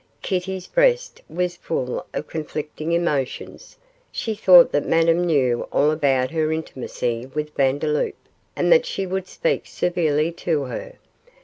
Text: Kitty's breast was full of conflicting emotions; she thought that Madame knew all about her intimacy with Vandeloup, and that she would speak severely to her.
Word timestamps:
Kitty's 0.23 0.65
breast 0.65 1.21
was 1.29 1.55
full 1.55 2.07
of 2.11 2.25
conflicting 2.25 2.91
emotions; 2.91 3.77
she 4.11 4.33
thought 4.33 4.71
that 4.71 4.83
Madame 4.87 5.23
knew 5.23 5.67
all 5.71 5.91
about 5.91 6.31
her 6.31 6.51
intimacy 6.51 7.27
with 7.35 7.53
Vandeloup, 7.55 8.15
and 8.55 8.71
that 8.71 8.87
she 8.87 9.05
would 9.05 9.27
speak 9.27 9.67
severely 9.67 10.31
to 10.31 10.63
her. 10.63 10.95